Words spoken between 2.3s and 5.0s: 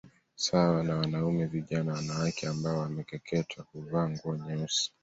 ambao wamekeketewa huvaa nguo nyeusi